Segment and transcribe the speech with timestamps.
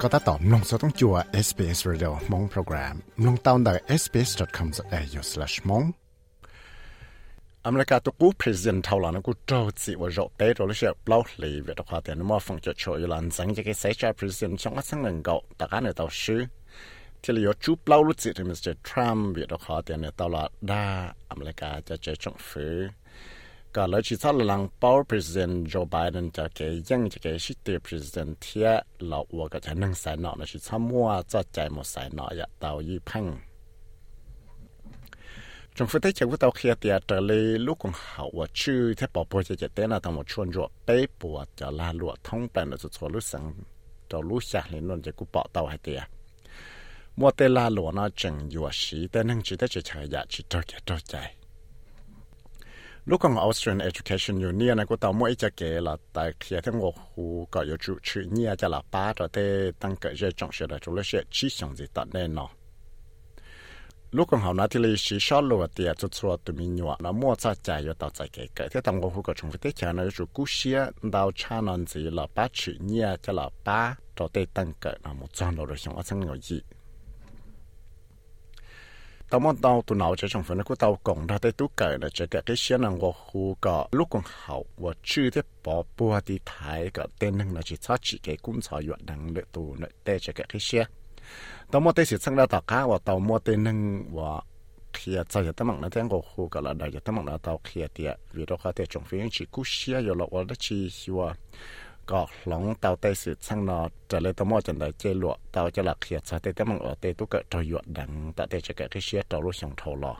[0.00, 1.14] ก็ตัดต่อมลงสต้องจัว
[1.46, 2.94] SBS Radio มงโปรแกรม
[3.26, 5.86] ลงตาวน์ได้ sbs.com.au/mong
[7.66, 16.42] อเมริกาตุกู president ท่าหลานกูโจจิว่าโจเตโรลิเชียเปล่าลีเวทความเดียนมั่วฟังจะช่วยหลันสังจะเกษตร president ช่องว่าสังเงินเก่าแต่การเนี่ยต่อชื่อ
[17.22, 20.86] ที่เราจูเปล่าลุจิที่มิสเตอร์ทรัมป์เวทความเดียนเนี่ยตลอดได้
[21.30, 22.72] อเมริกาจะเจอจงฟื้
[23.76, 28.68] ก็เลยชิดสัลังปาว president Joe Biden จะเกยังจะเกชิต president เทีย
[29.06, 33.26] เราวัวก็จะนั่งสายนอนะชิดซ้ำมัวจะใจหมดสายนออย่าเตายี่พัง
[35.76, 43.44] จงฟื้นได้จากว่าเตาเคลียเตียเตเลยลูกของเขาว่าชื่อที่ปอปจะจะเต้นนะทั้งหมดชวนจวบเป๊ะปวดจะลาลวดท้องแปลนจะชวนรู้สัง
[44.10, 46.00] จะรู้จักเลยนนจะกูปอเตาให้เตีย
[47.18, 51.37] มัวเตลาหลวนะจังอยู่สีแต่นั่งจิตได้จะใช้ยาจิตตัวแก่ตัวใจลูกของ Austrian Education Union นะกูตามมั่วจะเกละแต่เขียนทั้งหัวหูก็อยู่จุ
[53.09, 56.73] lúc còn Australian Education Union này của tao mỗi cái cái là tại khi thấy
[56.73, 60.31] ngọc hồ có yêu chủ chữ nhia cho là ba rồi thế tăng cái cái
[60.31, 62.49] trọng sẽ là chú là sẽ chỉ sống gì tận nên nó
[64.11, 66.97] lúc còn học nói thì lý sĩ sao lùa tiệt cho cho tụi mình nhọ
[66.99, 69.51] nó mua ra chạy cho tao chạy cái cái thế tao ngọc hồ có chúng
[69.51, 73.33] phải thế là chú cú xia đào cha nó gì là ba chữ nhia cho
[73.33, 76.39] là ba rồi thế tăng cái nó một trăm rồi rồi xong ở sang ngồi
[76.41, 76.61] gì
[79.29, 81.97] tao muốn tao tụi nào cho trong phần của tao cộng ra tới tú cởi
[82.01, 85.41] là chỉ cái cái xe năng của khu cả lúc còn hậu và chưa thế
[85.63, 89.05] bỏ bùa đi thái cái tên năng là chỉ cho chỉ cái cũng cho yuan
[89.05, 90.85] năng để tụ để để chỉ cái cái xe.
[91.71, 94.41] Tao muốn tới sự sang ra tao cá và tao muốn tên năng và
[94.93, 97.59] khi cho cho tao nó tiếng của khu cả là đại cho tao nó tao
[97.63, 100.55] khi tiệt vì đó có thể trong phiên chỉ cú xe rồi là và đó
[100.59, 101.29] chỉ hiểu
[102.10, 103.78] ก็หลงเตาเตสืช่างนอ
[104.10, 110.14] จะเลยตัวมอจันได้เจลวเตาจะหลักเขียดซาเตแต่มังเออเตตุกเกิดตัวหยวดดังแต่เตจะเกิดที่เชียตัวรู้ช่างเท่าลอ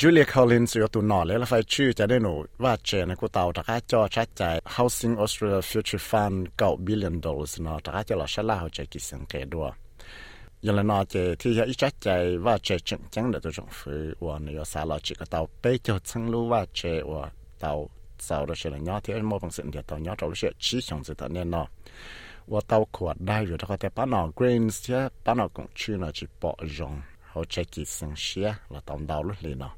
[0.00, 4.42] Julia Collins อยู่ตัวนอเลยแล้วไฟชื่อจะได้หนูว่าเจนะกูเตาตะก้าจอชัดใจ
[4.76, 9.70] Housing Australia Future Fund เก้า billion dollars เนาะตะก้าจะหล่อชะล่าเขาใจกิสังเกตด้วย
[10.66, 12.08] ยังละนอเจที่จะอีจัดใจ
[12.46, 17.22] ว่าเจจังจังเดตัวจงฟื้ว่าเนี่ยสาลอจิกเตาเป้เจ้าชังรู้ว่าเจว่า
[17.60, 17.72] เตา
[18.19, 20.51] sau đó sẽ là nhỏ thì anh mua bằng sự để tàu nhỏ rồi sẽ
[20.59, 21.67] chỉ trong sự tận nên nó.
[22.47, 25.65] Và tao của đây rồi tao có thể bán nó grains chứ bán nó cũng
[25.75, 29.59] chưa là chỉ bỏ rong họ chỉ kỳ sinh xia là tao đầu lúc liền
[29.59, 29.71] nó.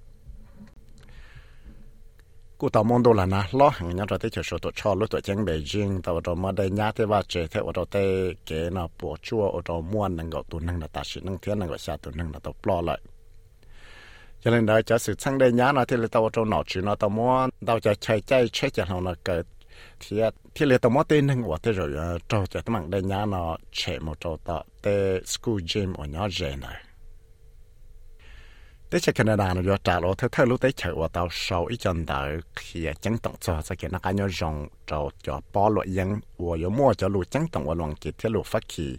[2.58, 4.96] Cú tao mong đồ là na lo hàng nhau rồi tới chờ số tổ cho
[4.96, 6.02] lúc tổ chân Beijing.
[6.02, 9.18] Tao rồi mà đây nhá thế và chế thế ở đâu thế cái nó bỏ
[9.22, 11.78] chua ở đâu mua năng gạo tụ năng là ta chỉ năng thiên năng gạo
[11.78, 13.00] xa tụ năng là tao lo lại
[14.48, 16.82] cho nên đó cho sự sang đây nhá nó thì là tao cho nó chỉ
[16.82, 19.42] nó tao muốn tao cho chạy chạy chạy cho nó cái
[20.00, 20.22] thì
[20.56, 23.26] thì là tao muốn tên năng của thế rồi cho cho tao mang đây nhá
[23.26, 26.84] nó chạy một chỗ tao tới school gym ở nhỏ rẻ này
[28.90, 31.66] tới chạy Canada nó vừa trả lỗ thế thế lúc tới chạy của tao sau
[31.66, 35.42] ít chân đó khi chẳng tổng cho sẽ cái nó cái nhau rong cho cho
[35.54, 38.46] bỏ lỗ yên và yếu mua cho lụt chẳng tổng và lòng kịp thế lụt
[38.46, 38.98] phát kỳ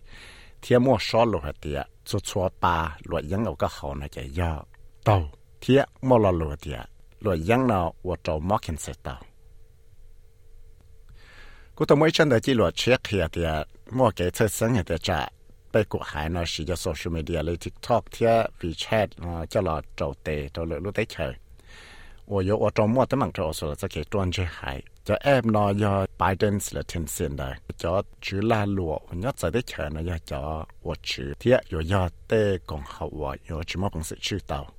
[0.62, 4.08] thế mua sau lỗ hạt tiệt cho cho ba lội dân ở cái hậu này
[4.08, 4.64] chạy do
[5.04, 6.80] tàu thiệt mà là lùa thiệt
[7.20, 9.22] lùa giang nào và trâu mắc hình sẽ tao
[11.74, 14.86] cô tôi mới chân đời chỉ lùa check hiệp thiệt mua cái chất sáng hiệp
[14.86, 15.28] thiệt trả
[15.72, 19.06] bây cuộc hải nó sử cho social media lấy tiktok thiệt wechat
[19.50, 21.08] cho là trâu tệ trâu lựa lúa tết
[25.04, 34.70] cho em app 呢要 Biden 了挺新的，就只拉路，我要在的钱呢要叫我去，第二又要得更好我，有什么公司知道。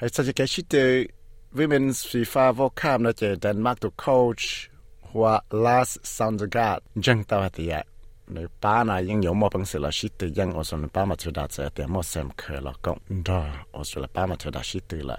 [0.00, 1.08] Heißt Kashite
[1.52, 4.70] Women's FIFA World Cup na je Denmark to coach
[5.12, 7.84] hua Lars Soundegaard jang tawa tia.
[8.28, 11.16] Nei pa na yang yo mo pang se la shite yang o son pa ma
[11.16, 13.40] chu da che te mo sem khe la ko da
[13.74, 15.16] o so la pa ma chu da shite la.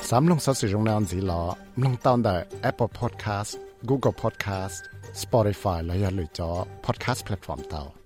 [0.00, 3.56] Sam long sa se jong na an zi la long tawn da Apple Podcast,
[3.86, 4.82] Google Podcast,
[5.22, 6.50] Spotify และอย่าลืมจอ
[6.84, 7.99] podcast platform เตา